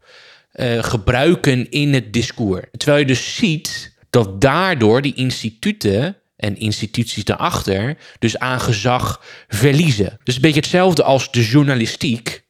eh, 0.51 0.83
gebruiken 0.83 1.69
in 1.69 1.93
het 1.93 2.13
discours. 2.13 2.65
Terwijl 2.71 2.99
je 2.99 3.05
dus 3.05 3.35
ziet 3.35 3.95
dat 4.09 4.41
daardoor 4.41 5.01
die 5.01 5.13
instituten 5.13 6.17
en 6.35 6.57
instituties 6.57 7.23
daarachter 7.23 7.97
dus 8.19 8.39
aan 8.39 8.59
gezag 8.59 9.21
verliezen. 9.47 10.19
Dus 10.23 10.35
een 10.35 10.41
beetje 10.41 10.59
hetzelfde 10.59 11.03
als 11.03 11.31
de 11.31 11.43
journalistiek, 11.43 12.43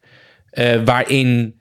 eh, 0.49 0.83
waarin 0.85 1.58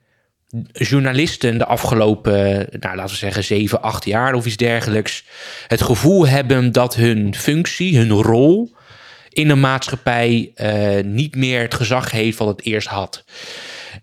journalisten 0.71 1.57
de 1.57 1.65
afgelopen, 1.65 2.67
nou, 2.79 2.95
laten 2.95 3.11
we 3.11 3.19
zeggen, 3.19 3.43
zeven, 3.43 3.81
acht 3.81 4.05
jaar 4.05 4.33
of 4.33 4.45
iets 4.45 4.57
dergelijks, 4.57 5.23
het 5.67 5.81
gevoel 5.81 6.27
hebben 6.27 6.71
dat 6.71 6.95
hun 6.95 7.35
functie, 7.35 7.97
hun 7.97 8.11
rol 8.11 8.71
in 9.29 9.47
de 9.47 9.55
maatschappij 9.55 10.51
eh, 10.55 11.03
niet 11.03 11.35
meer 11.35 11.61
het 11.61 11.73
gezag 11.73 12.11
heeft 12.11 12.37
wat 12.37 12.47
het 12.47 12.65
eerst 12.65 12.87
had. 12.87 13.23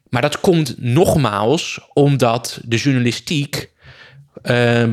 Maar 0.08 0.22
dat 0.22 0.40
komt 0.40 0.74
nogmaals 0.78 1.80
omdat 1.92 2.60
de 2.64 2.76
journalistiek 2.76 3.70
eh, 4.42 4.84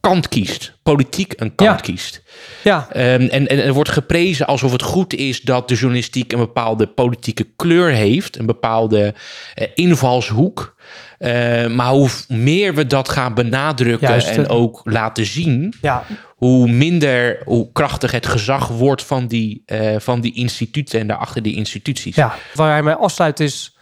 kant 0.00 0.28
kiest, 0.28 0.72
politiek 0.82 1.32
een 1.36 1.54
kant 1.54 1.70
Ja. 1.70 1.76
kiest. 1.76 2.22
Ja, 2.64 2.88
Ehm, 2.92 3.22
en, 3.22 3.48
en 3.48 3.64
er 3.64 3.72
wordt 3.72 3.90
geprezen 3.90 4.46
alsof 4.46 4.72
het 4.72 4.82
goed 4.82 5.14
is 5.14 5.40
dat 5.40 5.68
de 5.68 5.74
journalistiek 5.74 6.32
een 6.32 6.38
bepaalde 6.38 6.86
politieke 6.86 7.46
kleur 7.56 7.90
heeft, 7.90 8.38
een 8.38 8.46
bepaalde 8.46 9.14
eh, 9.54 9.68
invalshoek. 9.74 10.78
Eh, 11.20 11.66
maar 11.66 11.90
hoe 11.90 12.08
meer 12.28 12.74
we 12.74 12.86
dat 12.86 13.08
gaan 13.08 13.34
benadrukken 13.34 14.08
Juist, 14.08 14.28
en 14.28 14.46
eh. 14.46 14.56
ook 14.56 14.80
laten 14.84 15.26
zien, 15.26 15.74
ja, 15.80 16.04
hoe 16.26 16.68
minder, 16.68 17.42
hoe 17.44 17.72
krachtig 17.72 18.10
het 18.10 18.26
gezag 18.26 18.68
wordt 18.68 19.04
van 19.04 19.26
die, 19.26 19.62
eh, 19.66 19.98
van 19.98 20.20
die 20.20 20.34
instituten 20.34 21.00
en 21.00 21.06
daarachter 21.06 21.42
die 21.42 21.54
instituties. 21.54 22.16
ja. 22.16 22.34
Waar 22.54 22.70
hij 22.70 22.82
mij 22.82 22.96
afsluit 22.96 23.40
is... 23.40 23.76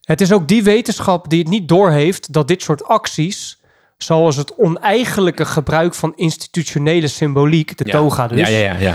Het 0.00 0.20
is 0.20 0.32
ook 0.32 0.48
die 0.48 0.62
wetenschap 0.62 1.30
die 1.30 1.38
het 1.38 1.48
niet 1.48 1.68
doorheeft 1.68 2.32
dat 2.32 2.48
dit 2.48 2.62
soort 2.62 2.84
acties... 2.84 3.60
zoals 3.98 4.36
het 4.36 4.56
oneigenlijke 4.56 5.44
gebruik 5.44 5.94
van 5.94 6.12
institutionele 6.16 7.08
symboliek, 7.08 7.76
de 7.76 7.84
Ja. 7.86 7.92
toga 7.92 8.28
dus... 8.28 8.48
Ja, 8.48 8.48
ja, 8.48 8.72
ja, 8.72 8.78
ja. 8.78 8.94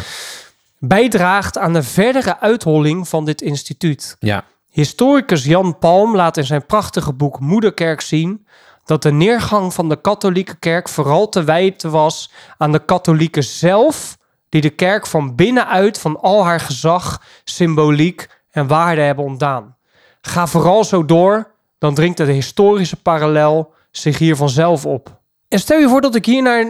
bijdraagt 0.80 1.58
aan 1.58 1.74
de 1.74 1.84
verdere 1.84 2.40
uitholling 2.40 3.08
van 3.08 3.26
dit 3.26 3.42
instituut. 3.42 4.16
ja. 4.20 4.44
Historicus 4.80 5.44
Jan 5.44 5.78
Palm 5.78 6.16
laat 6.16 6.38
in 6.38 6.46
zijn 6.46 6.66
prachtige 6.66 7.14
boek 7.14 7.40
Moederkerk 7.40 8.02
zien 8.02 8.46
dat 8.86 9.02
de 9.04 9.12
neergang 9.12 9.74
van 9.74 9.90
de 9.90 10.02
katholieke 10.02 10.56
kerk 10.60 10.90
vooral 10.90 11.30
te 11.30 11.44
wijten 11.44 11.92
was 11.92 12.32
aan 12.58 12.72
de 12.72 12.86
katholieken 12.86 13.44
zelf, 13.44 14.18
die 14.50 14.62
de 14.62 14.70
kerk 14.70 15.08
van 15.08 15.36
binnenuit 15.36 16.00
van 16.00 16.20
al 16.20 16.46
haar 16.46 16.60
gezag, 16.60 17.22
symboliek 17.44 18.30
en 18.52 18.68
waarde 18.68 19.02
hebben 19.02 19.26
ontdaan. 19.26 19.76
Ga 20.22 20.48
vooral 20.48 20.84
zo 20.84 21.06
door, 21.06 21.52
dan 21.78 21.94
dringt 21.94 22.18
de 22.18 22.32
historische 22.32 23.02
parallel 23.02 23.74
zich 23.92 24.18
hier 24.18 24.36
vanzelf 24.36 24.86
op. 24.86 25.20
En 25.48 25.60
stel 25.60 25.80
je 25.80 25.90
voor 25.90 26.02
dat 26.02 26.16
ik 26.16 26.26
hier 26.26 26.42
naar. 26.42 26.66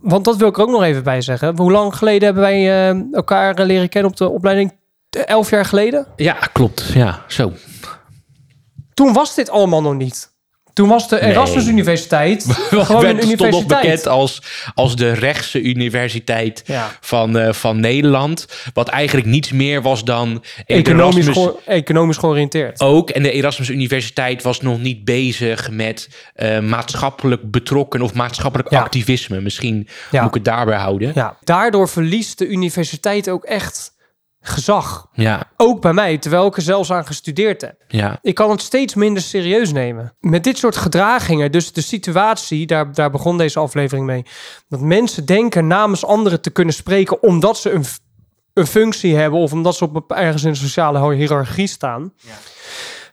want 0.00 0.24
dat 0.24 0.36
wil 0.36 0.48
ik 0.48 0.56
er 0.56 0.62
ook 0.62 0.70
nog 0.70 0.82
even 0.82 1.02
bij 1.02 1.20
zeggen. 1.20 1.56
Hoe 1.56 1.72
lang 1.72 1.96
geleden 1.96 2.24
hebben 2.24 2.42
wij 2.42 2.90
eh, 2.90 3.02
elkaar 3.12 3.54
eh, 3.54 3.66
leren 3.66 3.88
kennen 3.88 4.10
op 4.10 4.16
de 4.16 4.28
opleiding? 4.28 4.72
Elf 5.24 5.50
jaar 5.50 5.64
geleden? 5.64 6.06
ja, 6.16 6.32
klopt. 6.52 6.90
Ja, 6.94 7.24
zo. 7.28 7.52
Toen 8.94 9.12
was 9.12 9.34
dit 9.34 9.50
allemaal 9.50 9.82
nog 9.82 9.94
niet. 9.94 10.34
Toen 10.72 10.88
was 10.88 11.08
de 11.08 11.20
Erasmus 11.20 11.64
Nee. 11.64 11.72
Universiteit 11.72 12.44
gewoon 12.70 13.04
een 13.04 13.16
nog 13.16 13.24
universiteit. 13.24 13.66
bekend 13.82 14.06
als, 14.08 14.42
als 14.74 14.96
de 14.96 15.12
rechtse 15.12 15.62
universiteit 15.62 16.62
Ja. 16.66 16.90
van, 17.00 17.38
eh, 17.38 17.52
van 17.52 17.80
Nederland. 17.80 18.46
Wat 18.74 18.88
eigenlijk 18.88 19.26
niets 19.26 19.52
meer 19.52 19.82
was 19.82 20.04
dan... 20.04 20.44
Economisch, 20.66 21.26
Erasmus 21.26 21.54
economisch 21.66 22.16
georiënteerd. 22.16 22.80
ook. 22.80 23.10
En 23.10 23.22
de 23.22 23.30
Erasmus 23.30 23.68
Universiteit 23.68 24.42
was 24.42 24.60
nog 24.60 24.80
niet 24.80 25.04
bezig 25.04 25.70
met 25.70 26.08
eh, 26.34 26.58
maatschappelijk 26.60 27.50
betrokken 27.50 28.02
of 28.02 28.14
maatschappelijk 28.14 28.70
Ja. 28.70 28.80
activisme. 28.80 29.40
Misschien 29.40 29.88
Ja. 30.10 30.18
moet 30.20 30.28
ik 30.28 30.34
het 30.34 30.44
daarbij 30.44 30.78
houden. 30.78 31.12
Ja. 31.14 31.36
Daardoor 31.44 31.88
verliest 31.88 32.38
de 32.38 32.46
universiteit 32.46 33.28
ook 33.30 33.44
echt 33.44 33.94
gezag. 34.48 35.06
Ja, 35.12 35.42
Ook 35.56 35.80
bij 35.80 35.92
mij, 35.92 36.18
terwijl 36.18 36.46
ik 36.46 36.56
er 36.56 36.62
zelfs 36.62 36.92
aan 36.92 37.06
gestudeerd 37.06 37.60
heb. 37.60 37.74
ja, 37.88 38.18
Ik 38.22 38.34
kan 38.34 38.50
het 38.50 38.62
steeds 38.62 38.94
minder 38.94 39.22
serieus 39.22 39.72
nemen. 39.72 40.14
Met 40.20 40.44
dit 40.44 40.58
soort 40.58 40.76
gedragingen, 40.76 41.52
dus 41.52 41.72
de 41.72 41.80
situatie, 41.80 42.66
daar, 42.66 42.92
daar 42.94 43.10
begon 43.10 43.38
deze 43.38 43.58
aflevering 43.58 44.06
mee. 44.06 44.24
Dat 44.68 44.80
mensen 44.80 45.24
denken 45.26 45.66
namens 45.66 46.04
anderen 46.04 46.40
te 46.40 46.50
kunnen 46.50 46.74
spreken 46.74 47.22
omdat 47.22 47.58
ze 47.58 47.70
een, 47.70 47.84
een 48.54 48.66
functie 48.66 49.16
hebben 49.16 49.40
of 49.40 49.52
omdat 49.52 49.76
ze 49.76 49.84
op 49.84 50.12
ergens 50.12 50.42
in 50.42 50.48
een 50.48 50.56
sociale 50.56 51.14
hiërarchie 51.14 51.66
staan. 51.66 52.12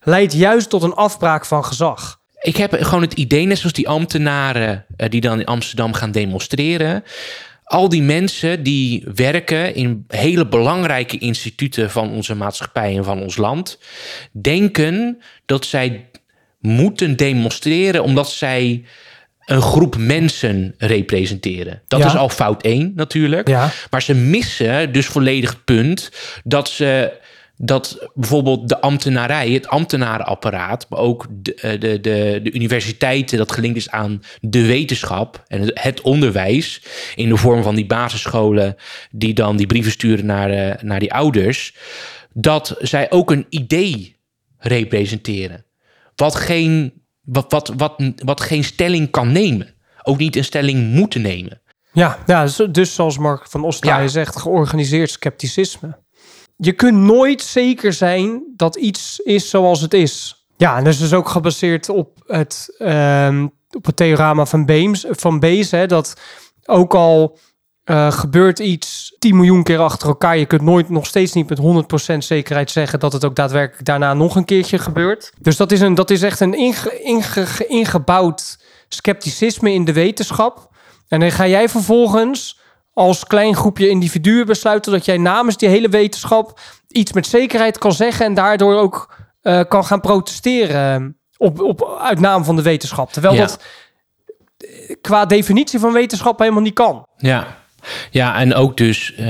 Leidt 0.01 0.33
juist 0.33 0.69
tot 0.69 0.83
een 0.83 0.93
afbraak 0.93 1.45
van 1.45 1.65
gezag. 1.65 2.21
Ik 2.41 2.57
heb 2.57 2.73
gewoon 2.73 3.01
het 3.01 3.13
idee, 3.13 3.45
net 3.45 3.57
zoals 3.57 3.73
die 3.73 3.89
ambtenaren 3.89 4.85
eh, 4.95 5.09
die 5.09 5.21
dan 5.21 5.39
in 5.39 5.45
Amsterdam 5.45 5.93
gaan 5.93 6.11
demonstreren. 6.11 7.03
Al 7.73 7.89
die 7.89 8.01
mensen 8.01 8.63
die 8.63 9.03
werken 9.15 9.75
in 9.75 10.05
hele 10.07 10.47
belangrijke 10.47 11.17
instituten 11.17 11.91
van 11.91 12.11
onze 12.11 12.35
maatschappij 12.35 12.97
en 12.97 13.03
van 13.03 13.21
ons 13.21 13.37
land, 13.37 13.79
denken 14.31 15.21
dat 15.45 15.65
zij 15.65 16.09
moeten 16.59 17.15
demonstreren 17.15 18.03
omdat 18.03 18.31
zij 18.31 18.83
een 19.45 19.61
groep 19.61 19.97
mensen 19.97 20.75
representeren. 20.77 21.81
Dat 21.87 21.99
Ja. 21.99 22.05
is 22.05 22.15
al 22.15 22.29
fout 22.29 22.63
1 22.63 22.91
natuurlijk. 22.95 23.47
Ja. 23.47 23.71
Maar 23.89 24.01
ze 24.01 24.13
missen 24.13 24.91
dus 24.91 25.05
volledig 25.05 25.49
het 25.49 25.63
punt 25.63 26.11
dat 26.43 26.69
ze 26.69 27.11
dat 27.65 28.09
bijvoorbeeld 28.13 28.69
de 28.69 28.81
ambtenarij, 28.81 29.51
het 29.51 29.67
ambtenarenapparaat, 29.67 30.85
maar 30.89 30.99
ook 30.99 31.27
de, 31.29 31.55
eh, 31.55 31.79
de, 31.79 31.99
de, 31.99 32.39
de 32.43 32.51
universiteiten, 32.51 33.37
dat 33.37 33.51
gelinkt 33.51 33.77
is 33.77 33.89
aan 33.89 34.23
de 34.41 34.65
wetenschap 34.65 35.43
en 35.47 35.71
het, 35.73 36.01
onderwijs 36.01 36.81
in 37.15 37.29
de 37.29 37.37
vorm 37.37 37.63
van 37.63 37.75
die 37.75 37.85
basisscholen 37.85 38.75
die 39.11 39.33
dan 39.33 39.57
die 39.57 39.67
brieven 39.67 39.91
sturen 39.91 40.25
naar, 40.25 40.49
eh, 40.49 40.83
naar 40.83 40.99
die 40.99 41.13
ouders, 41.13 41.75
dat 42.33 42.75
zij 42.79 43.11
ook 43.11 43.31
een 43.31 43.45
idee 43.49 44.17
representeren. 44.57 45.65
Wat 46.15 46.35
geen, 46.35 46.93
wat, 47.21 47.51
wat, 47.51 47.73
wat, 47.77 48.01
wat 48.15 48.41
geen 48.41 48.63
stelling 48.63 49.09
kan 49.09 49.31
nemen. 49.31 49.73
Ook 50.01 50.17
niet 50.17 50.35
een 50.35 50.43
stelling 50.43 50.93
moeten 50.93 51.21
nemen. 51.21 51.61
Ja, 51.91 52.17
ja 52.25 52.43
dus, 52.43 52.55
dus 52.71 52.93
zoals 52.93 53.17
Mark 53.17 53.49
van 53.49 53.63
Ostraaien 53.63 54.03
Ja. 54.03 54.07
zegt, 54.07 54.35
georganiseerd 54.35 55.09
scepticisme. 55.09 56.01
Je 56.65 56.73
kunt 56.73 56.97
nooit 56.97 57.41
zeker 57.41 57.93
zijn 57.93 58.43
dat 58.55 58.75
iets 58.75 59.19
is 59.19 59.49
zoals 59.49 59.81
het 59.81 59.93
is. 59.93 60.45
Ja, 60.57 60.77
en 60.77 60.83
dat 60.83 60.93
is 60.93 60.99
dus 60.99 61.13
ook 61.13 61.29
gebaseerd 61.29 61.89
op 61.89 62.23
het, 62.27 62.75
ehm, 62.77 63.47
op 63.71 63.85
het 63.85 63.95
theorema 63.95 64.45
van 64.45 64.65
Beams, 64.65 65.05
van 65.09 65.39
Bayes, 65.39 65.71
hè, 65.71 65.85
dat 65.85 66.13
ook 66.65 66.93
al 66.93 67.37
Uh, 67.85 68.11
gebeurt 68.11 68.59
iets 68.59 69.15
10 69.19 69.35
miljoen 69.35 69.63
keer 69.63 69.79
achter 69.79 70.07
elkaar. 70.07 70.37
Je 70.37 70.45
kunt 70.45 70.61
nooit 70.61 70.89
nog 70.89 71.05
steeds 71.05 71.33
niet 71.33 71.49
met 71.49 71.57
100% 71.57 72.23
zekerheid 72.23 72.71
zeggen 72.71 72.99
dat 72.99 73.13
het 73.13 73.25
ook 73.25 73.35
daadwerkelijk 73.35 73.85
daarna 73.85 74.13
nog 74.13 74.35
een 74.35 74.45
keertje 74.45 74.77
gebeurt. 74.77 75.33
Dus 75.41 75.57
dat 75.57 75.71
is, 75.71 75.81
een, 75.81 75.95
dat 75.95 76.09
is 76.09 76.21
echt 76.21 76.39
een 76.39 76.53
inge, 76.53 77.01
inge, 77.01 77.67
ingebouwd 77.67 78.59
scepticisme 78.87 79.71
in 79.71 79.85
de 79.85 79.93
wetenschap. 79.93 80.69
En 81.07 81.19
dan 81.19 81.31
ga 81.31 81.47
jij 81.47 81.69
vervolgens 81.69 82.59
als 82.93 83.27
klein 83.27 83.55
groepje 83.55 83.89
individuen 83.89 84.45
besluiten 84.45 84.91
dat 84.91 85.05
jij 85.05 85.17
namens 85.17 85.57
die 85.57 85.69
hele 85.69 85.89
wetenschap 85.89 86.59
iets 86.87 87.13
met 87.13 87.27
zekerheid 87.27 87.77
kan 87.77 87.93
zeggen 87.93 88.25
en 88.25 88.33
daardoor 88.33 88.75
ook 88.75 89.15
uh, 89.41 89.61
kan 89.67 89.85
gaan 89.85 90.01
protesteren 90.01 91.17
op, 91.37 91.61
op, 91.61 91.97
uit 92.01 92.19
naam 92.19 92.43
van 92.43 92.55
de 92.55 92.61
wetenschap. 92.61 93.11
Terwijl 93.11 93.35
dat 93.35 93.63
qua 95.01 95.25
definitie 95.25 95.79
van 95.79 95.93
wetenschap 95.93 96.39
helemaal 96.39 96.61
niet 96.61 96.73
kan. 96.73 97.07
Ja, 97.17 97.62
ja, 98.11 98.39
en 98.39 98.53
ook 98.53 98.77
dus 98.77 99.13
uh, 99.19 99.27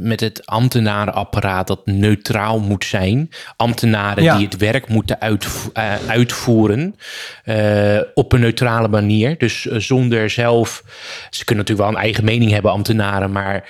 met 0.00 0.20
het 0.20 0.46
ambtenarenapparaat 0.46 1.66
dat 1.66 1.86
neutraal 1.86 2.60
moet 2.60 2.84
zijn. 2.84 3.30
Ambtenaren 3.56 4.22
ja. 4.22 4.36
die 4.36 4.44
het 4.44 4.56
werk 4.56 4.88
moeten 4.88 5.20
uitvo 5.20 5.70
uh, 5.74 5.94
uitvoeren 6.06 6.96
uh, 7.44 8.00
op 8.14 8.32
een 8.32 8.40
neutrale 8.40 8.88
manier. 8.88 9.38
Dus 9.38 9.62
zonder 9.62 10.30
zelf, 10.30 10.82
ze 11.30 11.44
kunnen 11.44 11.64
natuurlijk 11.64 11.90
wel 11.90 11.98
een 11.98 12.04
eigen 12.04 12.24
mening 12.24 12.50
hebben, 12.50 12.72
ambtenaren, 12.72 13.32
maar 13.32 13.68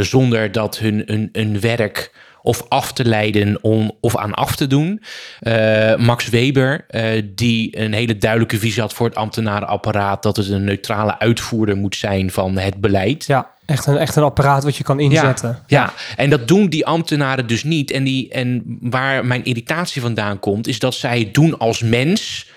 zonder 0.00 0.52
dat 0.52 0.78
hun 0.78 1.02
een, 1.06 1.28
een 1.32 1.60
werk 1.60 2.10
of 2.46 2.64
af 2.68 2.92
te 2.92 3.04
leiden 3.04 3.58
om, 3.62 3.92
of 4.00 4.16
aan 4.16 4.34
af 4.34 4.56
te 4.56 4.66
doen. 4.66 5.02
Uh, 5.40 5.96
Max 5.96 6.28
Weber, 6.28 6.86
uh, 6.90 7.22
die 7.34 7.78
een 7.78 7.92
hele 7.92 8.18
duidelijke 8.18 8.58
visie 8.58 8.80
had 8.80 8.92
voor 8.92 9.06
het 9.06 9.14
ambtenarenapparaat, 9.14 10.22
dat 10.22 10.36
het 10.36 10.48
een 10.48 10.64
neutrale 10.64 11.18
uitvoerder 11.18 11.76
moet 11.76 11.96
zijn 11.96 12.30
van 12.30 12.58
het 12.58 12.80
beleid. 12.80 13.24
Ja, 13.26 13.50
echt 13.64 13.86
een, 13.86 13.96
echt 13.96 14.16
een 14.16 14.22
apparaat 14.22 14.64
wat 14.64 14.76
je 14.76 14.84
kan 14.84 15.00
inzetten. 15.00 15.58
Ja, 15.66 15.82
ja. 15.82 15.92
en 16.16 16.30
dat 16.30 16.48
doen 16.48 16.68
die 16.68 16.86
ambtenaren 16.86 17.46
dus 17.46 17.64
niet. 17.64 17.90
En, 17.90 18.04
die, 18.04 18.30
en 18.30 18.78
waar 18.80 19.26
mijn 19.26 19.44
irritatie 19.44 20.02
vandaan 20.02 20.38
komt, 20.38 20.66
is 20.66 20.78
dat 20.78 20.94
zij 20.94 21.18
het 21.18 21.34
doen 21.34 21.58
als 21.58 21.82
mens 21.82 22.50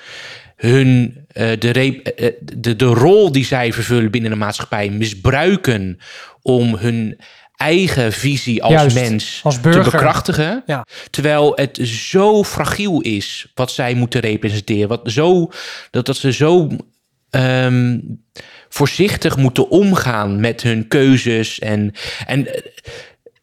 hun, 0.56 1.18
uh, 1.34 1.52
de, 1.60 2.02
uh, 2.20 2.30
de, 2.58 2.76
de 2.76 2.86
rol 2.86 3.32
die 3.32 3.46
zij 3.46 3.74
vervullen 3.74 4.12
binnen 4.12 4.32
de 4.32 4.38
maatschappij 4.38 4.90
misbruiken 4.90 6.00
om 6.42 6.76
hun 6.76 7.18
eigen 7.60 8.14
visie 8.14 8.64
als 8.64 8.74
Juist, 8.74 8.96
mens 8.96 9.40
als 9.44 9.62
te 9.62 9.70
bekrachtigen. 9.84 10.64
Ja. 10.66 10.86
Terwijl 11.10 11.52
het 11.56 11.80
zo 11.84 12.44
fragiel 12.44 13.02
is 13.02 13.52
wat 13.54 13.72
zij 13.72 13.94
moeten 13.94 14.22
representeren. 14.22 14.88
Wat 14.88 15.02
zo, 15.04 15.52
dat, 15.92 16.06
dat 16.06 16.18
ze 16.18 16.32
zo 16.32 16.70
um, 17.30 18.22
voorzichtig 18.70 19.38
moeten 19.38 19.70
omgaan 19.70 20.40
met 20.40 20.62
hun 20.62 20.88
keuzes. 20.88 21.60
En, 21.60 21.94
en 22.26 22.48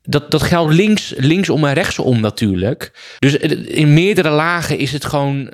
dat, 0.03 0.31
dat 0.31 0.43
geldt 0.43 0.73
links, 0.73 1.13
linksom 1.17 1.65
en 1.65 1.75
rechtsom 1.75 2.21
natuurlijk. 2.21 2.93
Dus 3.19 3.37
in 3.67 3.95
meerdere 3.95 4.31
lagen 4.31 4.79
is 4.79 4.93
het 4.93 5.05
gewoon 5.05 5.53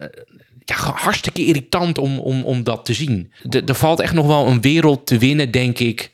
ja, 0.64 0.76
hartstikke 0.76 1.44
irritant 1.44 1.98
om, 1.98 2.18
om, 2.18 2.42
om 2.42 2.64
dat 2.64 2.84
te 2.84 2.94
zien. 2.94 3.32
De, 3.42 3.62
er 3.66 3.74
valt 3.74 4.00
echt 4.00 4.14
nog 4.14 4.26
wel 4.26 4.46
een 4.46 4.60
wereld 4.60 5.06
te 5.06 5.18
winnen, 5.18 5.50
denk 5.50 5.78
ik, 5.78 6.10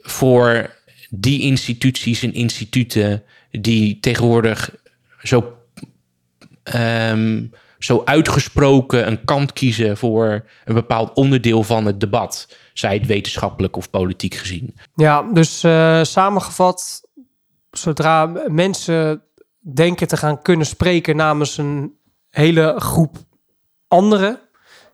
voor 0.00 0.78
die 1.10 1.40
instituties 1.40 2.22
en 2.22 2.34
instituten 2.34 3.22
die 3.50 4.00
tegenwoordig 4.00 4.74
zo, 5.22 5.56
um, 6.74 7.50
zo 7.78 8.02
uitgesproken 8.04 9.06
een 9.06 9.24
kant 9.24 9.52
kiezen 9.52 9.96
voor 9.96 10.44
een 10.64 10.74
bepaald 10.74 11.12
onderdeel 11.14 11.62
van 11.62 11.86
het 11.86 12.00
debat, 12.00 12.56
zij 12.72 12.94
het 12.94 13.06
wetenschappelijk 13.06 13.76
of 13.76 13.90
politiek 13.90 14.34
gezien. 14.34 14.74
Ja, 14.94 15.22
dus 15.22 15.64
uh, 15.64 16.02
samengevat, 16.02 17.08
zodra 17.70 18.32
mensen 18.46 19.22
denken 19.74 20.08
te 20.08 20.16
gaan 20.16 20.42
kunnen 20.42 20.66
spreken 20.66 21.16
namens 21.16 21.58
een 21.58 21.92
hele 22.28 22.74
groep 22.78 23.16
anderen, 23.88 24.40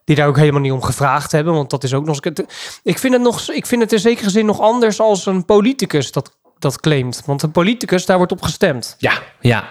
die 0.07 0.17
daar 0.17 0.27
ook 0.27 0.37
helemaal 0.37 0.61
niet 0.61 0.73
om 0.73 0.83
gevraagd 0.83 1.33
hebben. 1.33 1.55
Want 1.55 1.71
dat 1.71 1.85
is 1.85 1.95
ook 1.95 2.05
nog 2.05 2.21
eens. 2.23 2.45
Ik 2.83 2.99
vind 2.99 3.13
het, 3.13 3.23
nog, 3.23 3.51
ik 3.51 3.67
vind 3.67 3.83
het 3.83 3.93
in 3.93 3.99
zekere 3.99 4.31
zin 4.31 4.47
nog 4.47 4.61
anders 4.61 5.01
als 5.01 5.27
een 5.27 5.45
politicus 5.45 6.13
dat, 6.13 6.37
dat 6.59 6.81
claimt. 6.81 7.23
Want 7.25 7.43
een 7.43 7.51
politicus, 7.51 8.07
daar 8.07 8.17
wordt 8.17 8.33
op 8.33 8.43
gestemd. 8.43 8.97
Ja, 8.99 9.13
ja. 9.41 9.65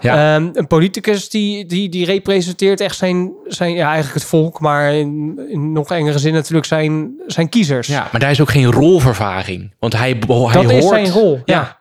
Ja. 0.00 0.34
Um, 0.34 0.50
een 0.52 0.66
politicus 0.66 1.28
die, 1.28 1.66
die, 1.66 1.88
die 1.88 2.04
representeert 2.04 2.80
echt 2.80 2.96
zijn, 2.96 3.32
zijn 3.44 3.72
ja, 3.72 3.84
eigenlijk 3.84 4.14
het 4.14 4.24
volk, 4.24 4.60
maar 4.60 4.94
in, 4.94 5.40
in 5.48 5.72
nog 5.72 5.90
engere 5.90 6.18
zin 6.18 6.32
natuurlijk 6.32 6.66
zijn, 6.66 7.12
zijn 7.26 7.48
kiezers. 7.48 7.86
Ja, 7.86 8.08
maar 8.12 8.20
daar 8.20 8.30
is 8.30 8.40
ook 8.40 8.50
geen 8.50 8.72
rolvervaging. 8.72 9.74
Want 9.78 9.92
hij, 9.92 10.08
hij 10.08 10.18
dat 10.18 10.52
hoort... 10.52 10.70
is 10.70 10.88
zijn 10.88 11.10
rol, 11.10 11.40
ja. 11.44 11.54
ja. 11.54 11.78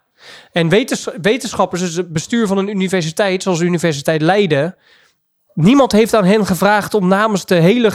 En 0.51 0.69
wetens, 0.69 1.07
wetenschappers, 1.21 1.81
dus 1.81 1.95
het 1.95 2.13
bestuur 2.13 2.47
van 2.47 2.57
een 2.57 2.69
universiteit, 2.69 3.43
zoals 3.43 3.59
de 3.59 3.65
Universiteit 3.65 4.21
Leiden, 4.21 4.75
Niemand 5.61 5.91
heeft 5.91 6.13
aan 6.13 6.25
hen 6.25 6.45
gevraagd 6.45 6.93
om 6.93 7.07
namens 7.07 7.45
de 7.45 7.55
hele 7.55 7.91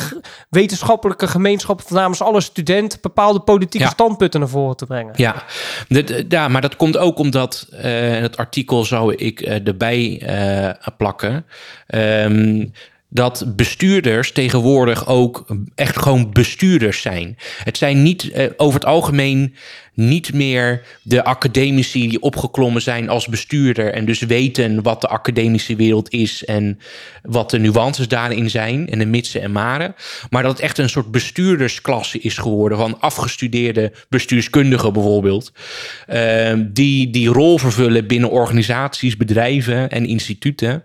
wetenschappelijke 0.49 1.27
gemeenschap, 1.27 1.83
of 1.85 1.91
namens 1.91 2.23
alle 2.23 2.41
studenten, 2.41 2.99
bepaalde 3.03 3.41
politieke 3.41 3.87
standpunten 3.87 4.41
naar 4.41 4.49
voren 4.49 4.77
te 4.77 4.87
brengen. 4.87 5.13
Ja, 5.17 5.43
de, 5.89 6.25
ja 6.29 6.49
maar 6.49 6.61
dat 6.61 6.77
komt 6.77 6.97
ook 6.97 7.19
omdat, 7.19 7.67
uh, 7.73 7.81
het 8.21 8.37
artikel 8.37 8.85
zou 8.85 9.15
ik 9.15 9.41
uh, 9.41 9.67
erbij 9.67 10.23
uh, 10.23 10.91
plakken. 10.97 11.47
Um, 11.95 12.73
dat 13.15 13.45
bestuurders 13.57 14.33
tegenwoordig 14.33 15.07
ook 15.07 15.47
echt 15.75 15.99
gewoon 15.99 16.33
bestuurders 16.33 17.01
zijn. 17.01 17.39
Het 17.65 17.77
zijn 17.77 18.03
niet 18.03 18.31
eh, 18.31 18.47
over 18.57 18.75
het 18.75 18.89
algemeen 18.89 19.55
niet 19.93 20.33
meer 20.33 20.83
de 21.03 21.25
academici 21.25 22.09
die 22.09 22.21
opgeklommen 22.21 22.83
zijn 22.83 23.09
als 23.09 23.27
bestuurder 23.27 23.93
en 23.93 24.05
dus 24.05 24.21
weten 24.21 24.83
wat 24.83 25.01
de 25.01 25.09
academische 25.09 25.77
wereld 25.77 26.13
is 26.13 26.45
en 26.45 26.79
wat 27.23 27.51
de 27.51 27.59
nuances 27.59 28.09
daarin 28.09 28.51
zijn 28.51 28.89
en 28.91 28.99
de 28.99 29.07
mitsen 29.07 29.43
en 29.43 29.53
maren, 29.53 29.95
maar 30.31 30.43
dat 30.43 30.53
het 30.53 30.61
echt 30.61 30.79
een 30.79 30.89
soort 30.89 31.11
bestuurdersklasse 31.11 32.19
is 32.19 32.39
geworden 32.39 32.79
van 32.79 33.01
afgestudeerde 33.01 33.93
bestuurskundigen 34.09 34.93
bijvoorbeeld, 34.93 35.53
uh, 36.13 36.53
die 36.59 37.11
die 37.11 37.29
rol 37.29 37.59
vervullen 37.59 38.07
binnen 38.07 38.31
organisaties, 38.31 39.17
bedrijven 39.17 39.91
en 39.91 40.07
instituten. 40.07 40.83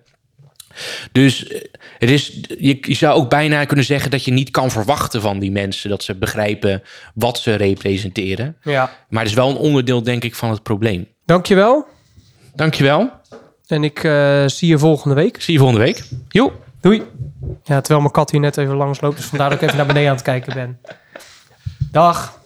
Dus 1.11 1.47
eh, 1.47 1.61
het 1.97 2.09
is, 2.09 2.39
je, 2.59 2.77
je, 2.81 2.93
zou 2.93 3.17
ook 3.17 3.29
bijna 3.29 3.65
kunnen 3.65 3.85
zeggen 3.85 4.11
dat 4.11 4.23
je 4.23 4.31
niet 4.31 4.51
kan 4.51 4.71
verwachten 4.71 5.21
van 5.21 5.39
die 5.39 5.51
mensen 5.51 5.89
dat 5.89 6.03
ze 6.03 6.15
begrijpen 6.15 6.83
wat 7.13 7.37
ze 7.37 7.55
representeren. 7.55 8.57
Ja. 8.63 8.91
Maar 9.09 9.21
het 9.21 9.31
is 9.31 9.37
wel 9.37 9.49
een 9.49 9.55
onderdeel, 9.55 10.03
denk 10.03 10.23
ik, 10.23 10.35
van 10.35 10.49
het 10.49 10.63
probleem. 10.63 11.07
Dankjewel. 11.25 11.87
Dankjewel. 12.55 13.11
En 13.67 13.83
ik 13.83 14.03
uh, 14.03 14.43
zie 14.45 14.67
je 14.67 14.77
volgende 14.77 15.15
week. 15.15 15.41
Zie 15.41 15.53
je 15.53 15.59
volgende 15.59 15.83
week. 15.83 16.03
Jo. 16.29 16.61
Doei. 16.81 17.03
Ja, 17.63 17.79
terwijl 17.79 17.99
mijn 17.99 18.11
kat 18.11 18.31
hier 18.31 18.39
net 18.39 18.57
even 18.57 18.75
langs 18.75 19.01
loopt, 19.01 19.17
dus 19.17 19.25
vandaar 19.25 19.49
dat 19.49 19.57
ik 19.57 19.63
even 19.63 19.77
naar 19.77 19.85
beneden 19.85 20.09
aan 20.09 20.15
het 20.15 20.25
kijken 20.25 20.53
ben. 20.53 20.79
Dag. 21.91 22.38